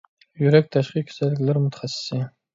[0.43, 2.25] يۈرەك تاشقى كېسەللىكلەر مۇتەخەسسىسى